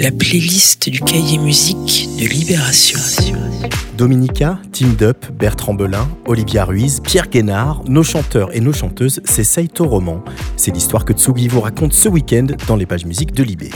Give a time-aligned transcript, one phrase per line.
[0.00, 2.98] la playlist du cahier musique de Libération.
[3.98, 9.68] Dominica, Tim Dup, Bertrand Belin, Olivia Ruiz, Pierre Guénard, nos chanteurs et nos chanteuses s'essayent
[9.78, 10.24] au roman.
[10.56, 13.68] C'est l'histoire que Tsugi vous raconte ce week-end dans les pages musiques de Libé.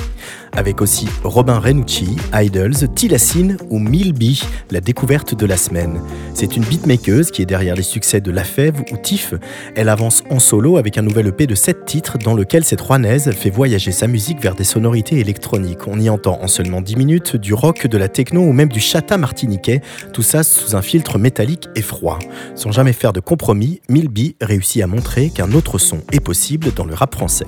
[0.57, 6.01] Avec aussi Robin Renucci, Idols, Tilassine ou Milby, la découverte de la semaine.
[6.33, 9.35] C'est une beatmakeuse qui est derrière les succès de La Fève ou Tiff.
[9.75, 13.31] Elle avance en solo avec un nouvel EP de 7 titres dans lequel cette rouennaise
[13.33, 15.89] fait voyager sa musique vers des sonorités électroniques.
[15.89, 18.81] On y entend en seulement 10 minutes du rock, de la techno ou même du
[18.81, 19.81] chata martiniquais,
[20.13, 22.19] tout ça sous un filtre métallique et froid.
[22.55, 26.85] Sans jamais faire de compromis, Milby réussit à montrer qu'un autre son est possible dans
[26.85, 27.47] le rap français.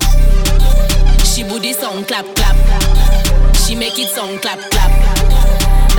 [3.67, 4.91] She make it song clap clap.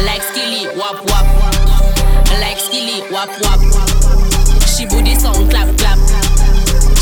[0.01, 1.27] Like skilly wap wap.
[2.41, 3.61] Like skilly wap wap.
[4.65, 5.99] She booty song clap clap.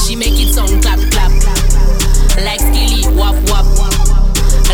[0.02, 1.30] She make it song clap clap.
[2.42, 3.62] Like skilly wap wap.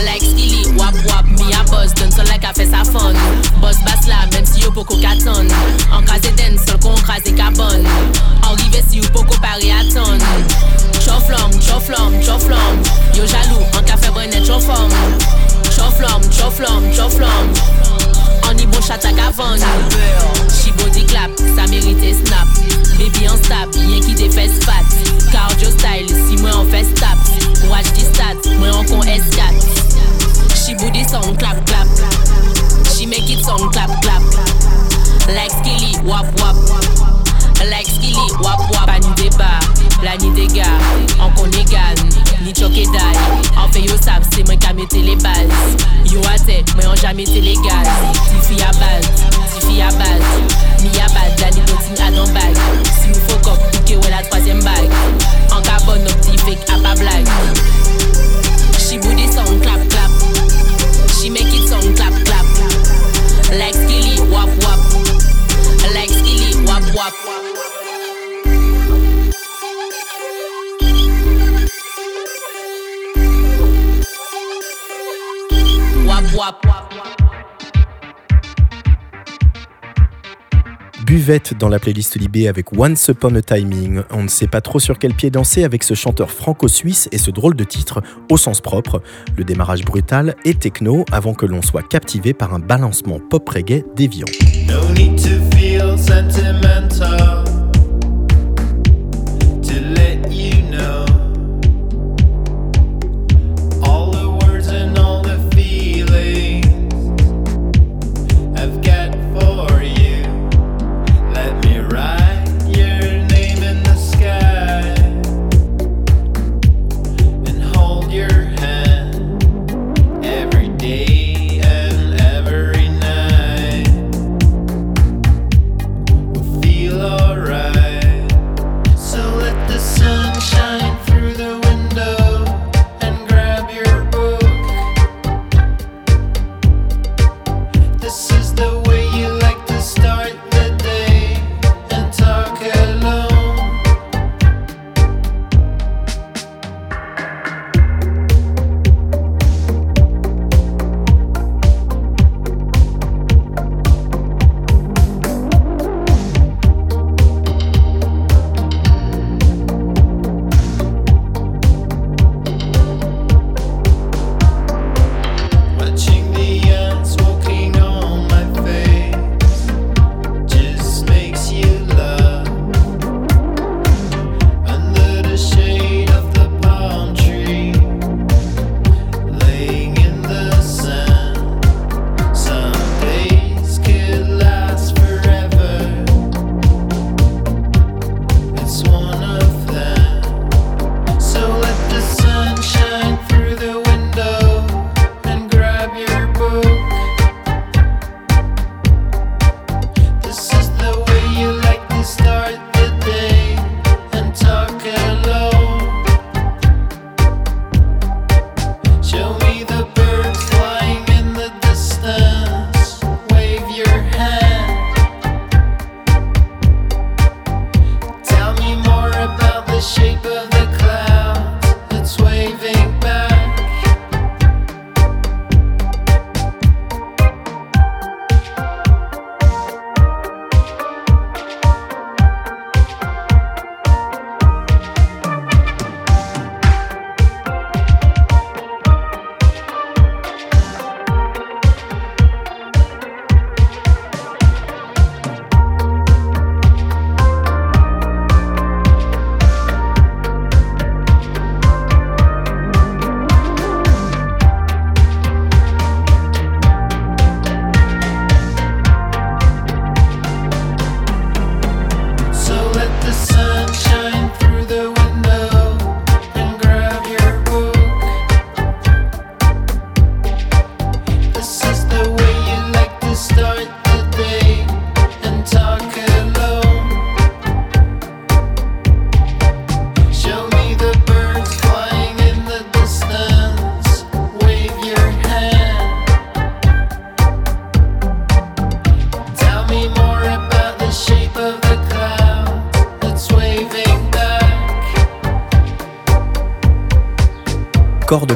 [0.09, 1.27] Like skilly wap wap.
[1.29, 3.13] Me a buzz done so like a fait sa fun.
[3.61, 5.47] Boss bass là même si yo poko katon.
[5.93, 7.85] En crasé den seul qu'on crasé carbone.
[8.49, 10.17] Arrivé si yo poko pari à ton.
[11.05, 12.81] Choflom, choflom, choflom
[13.15, 14.89] Yo jaloux, en café bonnet choflom
[15.83, 17.29] Choflom, choflom, choflom
[18.49, 19.57] On y bon chat à gavon
[20.49, 21.31] She body clap,
[81.13, 84.01] Buvette dans la playlist Libé avec Once Upon a Timing.
[84.13, 87.31] On ne sait pas trop sur quel pied danser avec ce chanteur franco-suisse et ce
[87.31, 89.03] drôle de titre au sens propre.
[89.37, 93.85] Le démarrage brutal et techno avant que l'on soit captivé par un balancement pop reggae
[93.95, 94.25] déviant.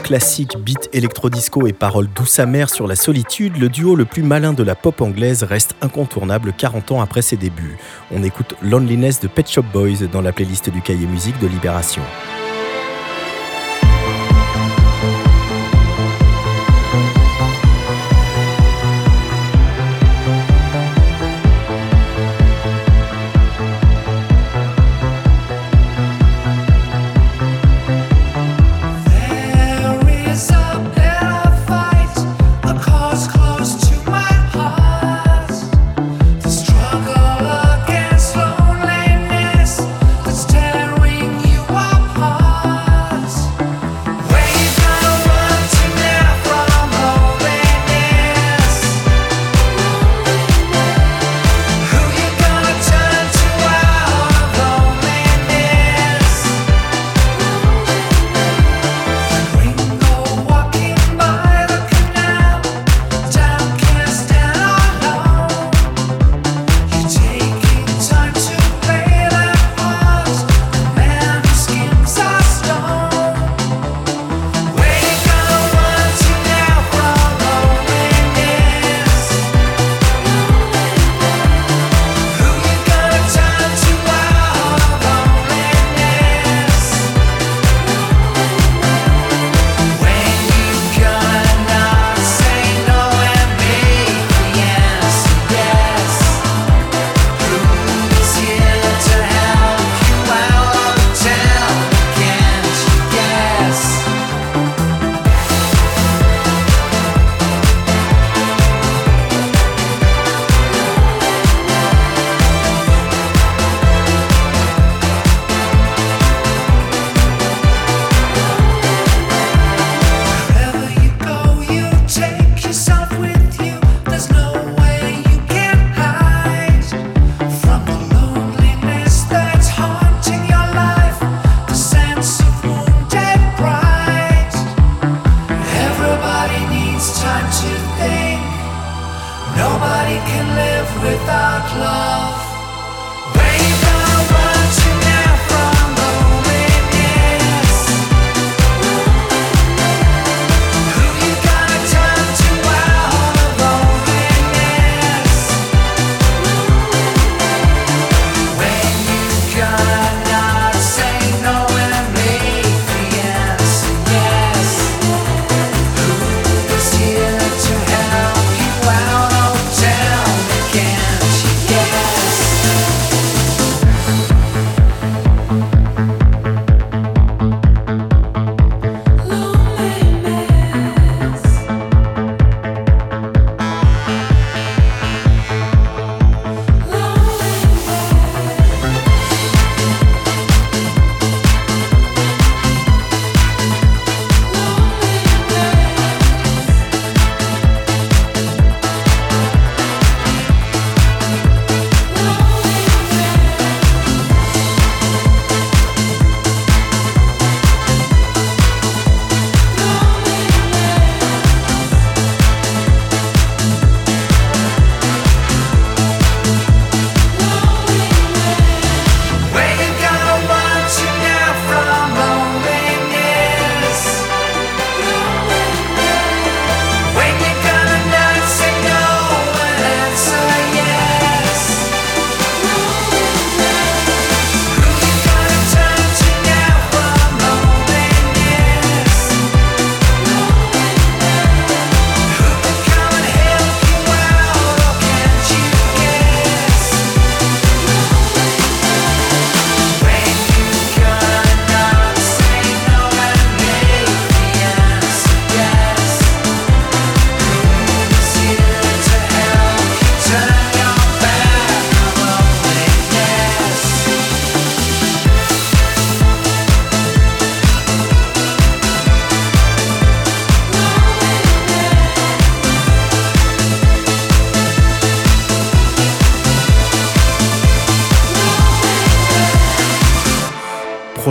[0.06, 4.22] Cordes classiques, beat électro-disco et paroles douces amères sur la solitude, le duo le plus
[4.22, 7.76] malin de la pop anglaise reste incontournable 40 ans après ses débuts.
[8.12, 12.02] On écoute Loneliness de Pet Shop Boys dans la playlist du cahier musique de Libération.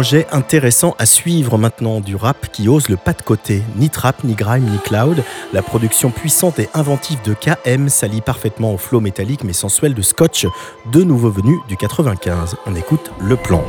[0.06, 3.64] Projet intéressant à suivre maintenant du rap qui ose le pas de côté.
[3.76, 5.24] Ni trap, ni grime, ni cloud.
[5.52, 10.04] La production puissante et inventive de KM s'allie parfaitement au flow métallique mais sensuel de
[10.04, 10.46] Scotch,
[10.92, 12.56] de nouveau venu du 95.
[12.68, 13.64] On écoute le plan.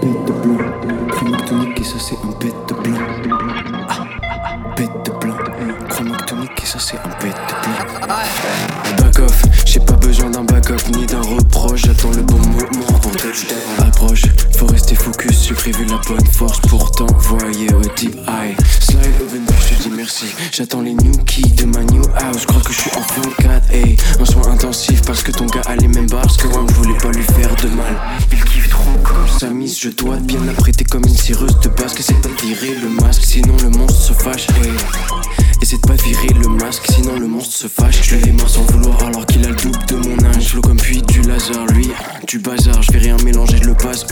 [16.06, 16.65] Prévu la bonne force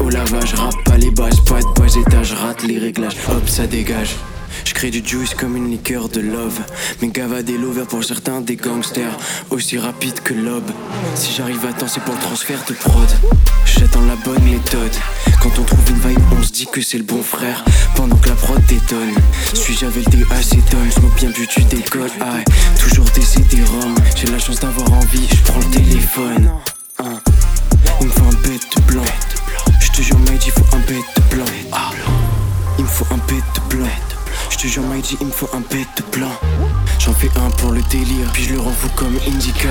[0.00, 0.54] au lavage.
[0.54, 3.16] Rap pas les bases, pas de bas étage, rate les réglages.
[3.28, 4.16] Hop, ça dégage.
[4.64, 6.60] Je crée du juice comme une liqueur de love.
[7.02, 9.16] Mais gava des lovers pour certains des gangsters.
[9.50, 10.70] Aussi rapide que l'aube.
[11.14, 13.08] Si j'arrive à temps, c'est pour le transfert de prod.
[13.66, 14.94] J'attends la bonne méthode.
[15.42, 17.64] Quand on trouve une vibe, on se dit que c'est le bon frère.
[17.96, 19.14] Pendant que la prod détonne.
[19.52, 22.10] Suis j'avais le déacétone, j'smoke bien but, tu décolles.
[22.20, 22.44] Aïe,
[22.78, 23.94] toujours des CD-ROM.
[24.16, 26.50] J'ai la chance d'avoir envie, je prends le téléphone.
[26.98, 27.20] Hein.
[28.00, 29.04] Il me faut un bête blanc.
[30.04, 31.44] Jure, mate, il faut un bête blanc.
[31.72, 31.90] Ah.
[32.76, 33.88] Il me faut un bête blanc.
[34.50, 36.32] Je te jure, Maïdi, il me faut un bête blanc.
[36.98, 39.70] J'en fais un pour le délire, puis je le renvoie comme Indica.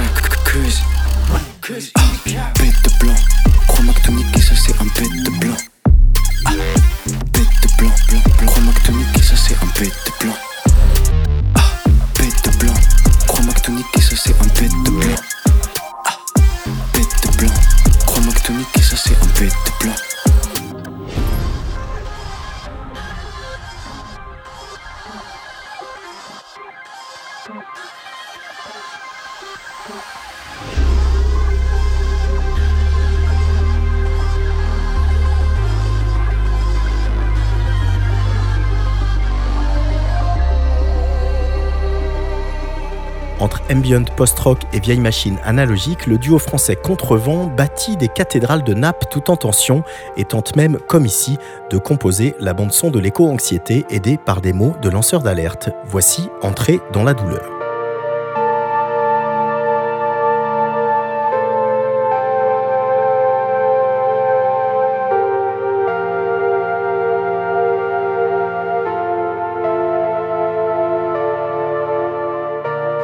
[43.43, 48.73] Entre ambient post-rock et vieille machine analogique, le duo français Contrevent bâtit des cathédrales de
[48.73, 49.83] nappes tout en tension
[50.15, 51.37] et tente même, comme ici,
[51.69, 55.71] de composer la bande-son de l'éco-anxiété aidée par des mots de lanceurs d'alerte.
[55.83, 57.52] Voici Entrée dans la douleur.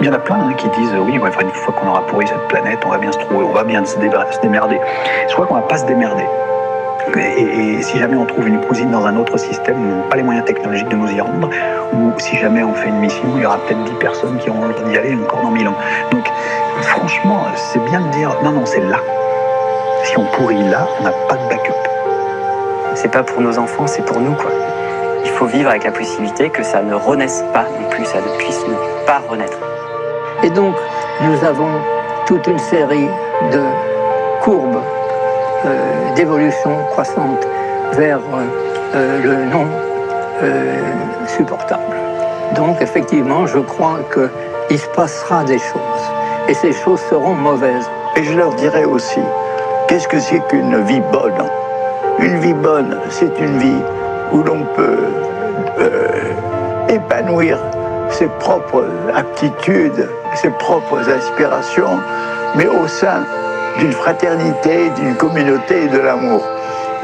[0.09, 2.47] Y en a plein hein, qui disent oui, ouais, une fois qu'on aura pourri cette
[2.47, 4.79] planète, on va bien se trouver, on va bien se, dé- se démerder.
[5.27, 6.25] Je crois qu'on va pas se démerder.
[7.15, 10.21] Et, si jamais on trouve une cousine dans un autre système, on n'a pas les
[10.23, 11.49] moyens technologiques de nous y rendre,
[11.93, 14.61] ou si jamais on fait une mission, il y aura peut-être 10 personnes qui auront
[14.69, 15.75] temps d'y aller encore dans 1000 ans.
[16.11, 16.29] Donc,
[16.81, 18.97] franchement, c'est bien de dire non, non, c'est là.
[20.03, 21.73] Si on pourrit là, on n'a pas de backup.
[22.95, 24.51] c'est pas pour nos enfants, c'est pour nous quoi.
[25.23, 28.37] Il faut vivre avec la possibilité que ça ne renaisse pas non plus, ça ne
[28.37, 28.63] puisse
[29.05, 29.57] pas renaître.
[30.43, 30.75] Et donc,
[31.21, 31.69] nous avons
[32.25, 33.09] toute une série
[33.51, 33.61] de
[34.41, 34.81] courbes
[35.65, 37.45] euh, d'évolution croissante
[37.93, 39.67] vers euh, euh, le non
[41.27, 41.97] supportable.
[42.55, 46.03] Donc, effectivement, je crois qu'il se passera des choses.
[46.47, 47.89] Et ces choses seront mauvaises.
[48.15, 49.19] Et je leur dirais aussi,
[49.87, 51.43] qu'est-ce que c'est qu'une vie bonne?
[52.19, 53.81] Une vie bonne, c'est une vie
[54.31, 54.99] où l'on peut
[56.87, 57.57] épanouir
[58.09, 58.85] ses propres
[59.15, 61.99] aptitudes, ses propres aspirations,
[62.55, 63.23] mais au sein
[63.77, 66.43] d'une fraternité, d'une communauté de l'amour.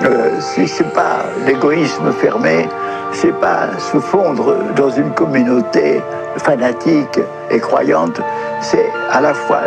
[0.04, 2.68] Euh, c'est pas l'égoïsme fermé,
[3.14, 6.02] c'est pas se fondre dans une communauté
[6.38, 7.20] fanatique
[7.50, 8.20] et croyante,
[8.60, 9.62] c'est à la fois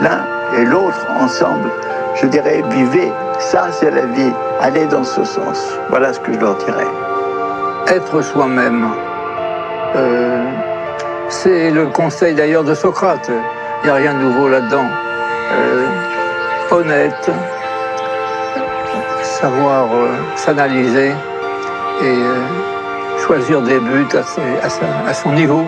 [0.00, 0.24] l'un
[0.58, 1.70] et l'autre ensemble.
[2.14, 5.78] Je dirais, vivez, ça c'est la vie, allez dans ce sens.
[5.90, 6.86] Voilà ce que je leur dirais.
[7.88, 8.88] Être soi-même,
[9.96, 10.44] euh,
[11.28, 13.30] c'est le conseil d'ailleurs de Socrate.
[13.82, 14.86] Il n'y a rien de nouveau là-dedans.
[15.52, 15.86] Euh,
[16.70, 17.30] honnête,
[19.22, 24.06] savoir euh, s'analyser et euh, choisir des buts
[24.62, 25.66] à, son niveau.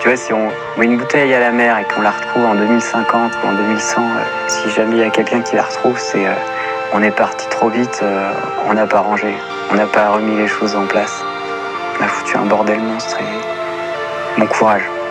[0.00, 2.54] Tu vois, si on met une bouteille à la mer et qu'on la retrouve en
[2.54, 4.04] 2050 ou en 2100, euh,
[4.48, 6.26] si jamais il y a quelqu'un qui la retrouve, c'est
[6.92, 8.04] on est parti trop vite,
[8.68, 9.34] on n'a pas rangé,
[9.70, 11.24] on n'a pas remis les choses en place.
[11.98, 13.16] On a foutu un bordel monstre
[14.38, 15.01] bon courage.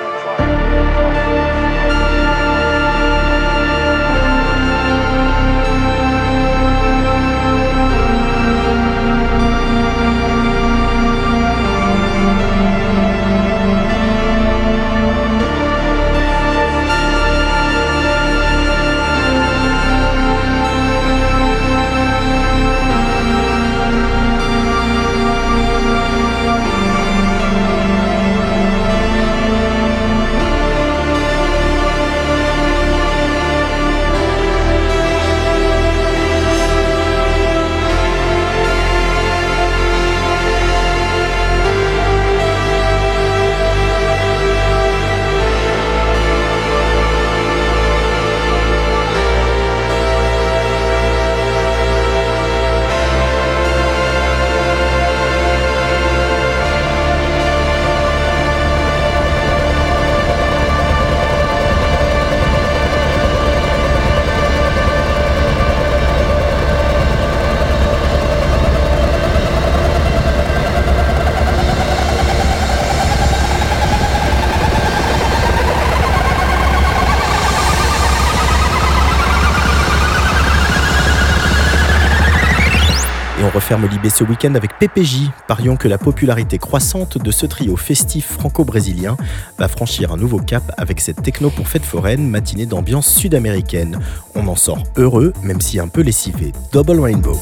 [83.72, 85.30] Referme Libé ce week-end avec PPJ.
[85.48, 89.16] Parions que la popularité croissante de ce trio festif franco-brésilien
[89.58, 93.98] va franchir un nouveau cap avec cette techno pour fête foraine, matinée d'ambiance sud-américaine.
[94.36, 96.52] On en sort heureux, même si un peu lessivé.
[96.74, 97.40] Double Rainbow.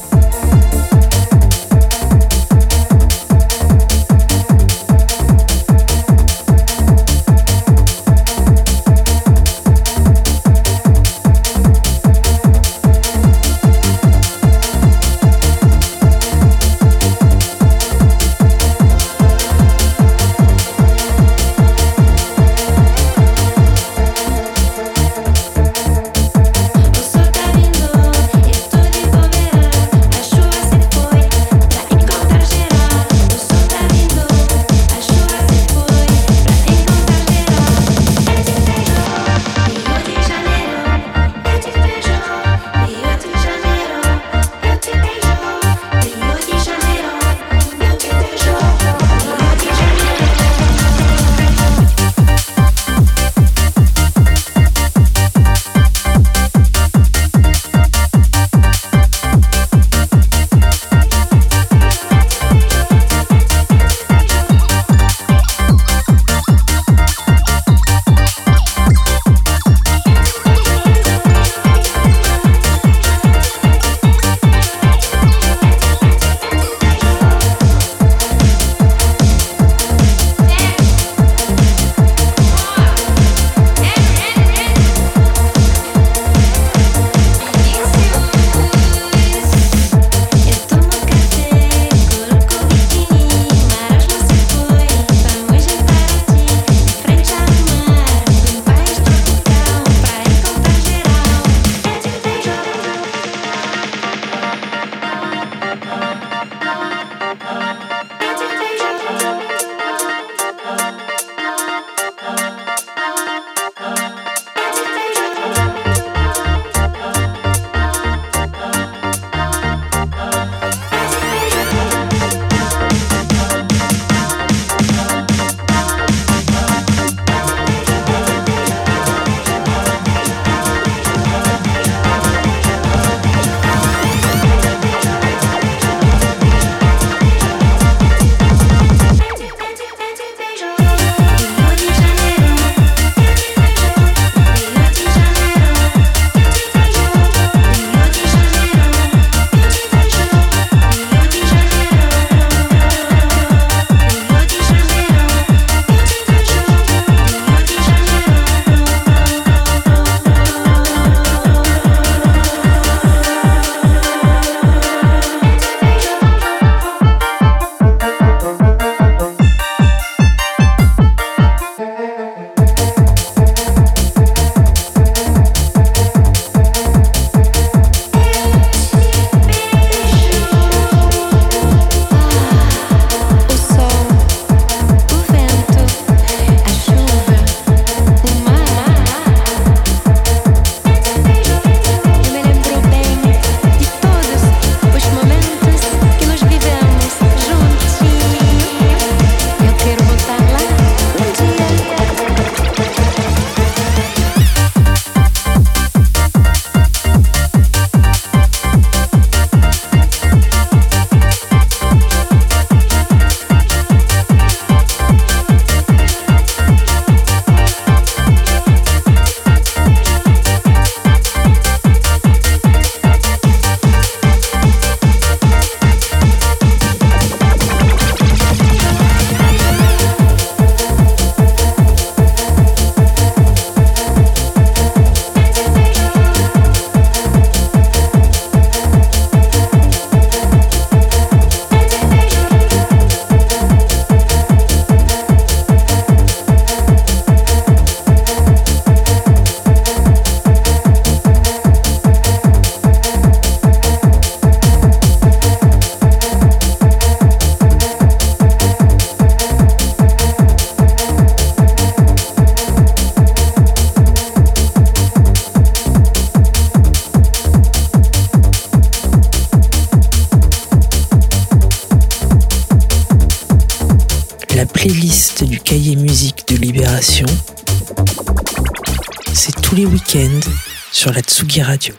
[279.70, 280.50] Tous les week-ends
[280.90, 281.94] sur la Tsugi Radio.